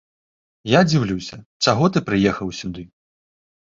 Я 0.77 0.81
дзіўлюся, 0.89 1.35
чаго 1.69 1.93
ты 1.93 2.05
прыехаў 2.11 2.47
сюды. 2.65 2.83